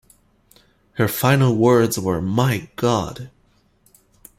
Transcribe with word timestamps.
His 0.97 1.15
final 1.15 1.55
words 1.55 1.99
were 1.99 2.23
My 2.23 2.71
God! 2.75 3.29